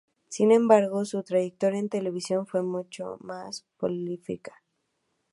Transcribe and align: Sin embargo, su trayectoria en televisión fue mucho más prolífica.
Sin 0.29 0.51
embargo, 0.51 1.05
su 1.05 1.21
trayectoria 1.21 1.77
en 1.79 1.87
televisión 1.87 2.47
fue 2.47 2.63
mucho 2.63 3.17
más 3.21 3.67
prolífica. 3.77 4.63